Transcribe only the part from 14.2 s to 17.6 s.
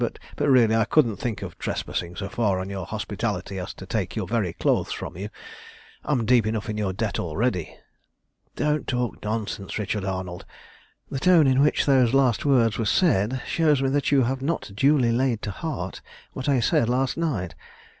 have not duly laid to heart what I said last night.